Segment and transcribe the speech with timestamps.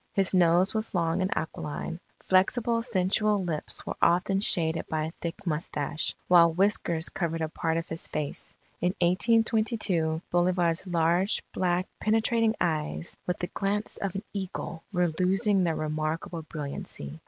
[0.13, 1.99] His nose was long and aquiline.
[2.25, 7.77] Flexible, sensual lips were often shaded by a thick mustache; while whiskers covered a part
[7.77, 8.57] of his face.
[8.81, 15.63] In 1822, Bolivar's large, black, penetrating eyes, "with the glance of an eagle," were losing
[15.63, 17.19] their remarkable brilliancy.